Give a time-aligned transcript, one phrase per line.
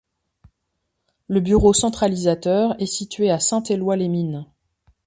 [1.27, 4.47] Le bureau centralisateur est situé à Saint-Éloy-les-Mines.